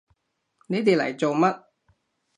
[0.65, 1.63] 你哋嚟做乜？